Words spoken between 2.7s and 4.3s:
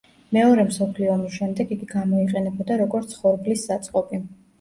როგორც ხორბლის საწყობი.